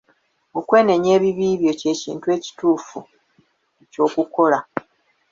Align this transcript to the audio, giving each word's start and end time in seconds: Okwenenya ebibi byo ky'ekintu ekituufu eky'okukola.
Okwenenya 0.59 1.09
ebibi 1.17 1.47
byo 1.61 1.73
ky'ekintu 1.79 2.27
ekituufu 2.37 2.99
eky'okukola. 3.83 4.59